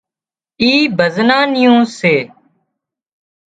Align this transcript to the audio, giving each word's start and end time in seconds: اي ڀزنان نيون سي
اي 0.61 0.71
ڀزنان 0.97 1.45
نيون 1.55 1.81
سي 1.97 2.15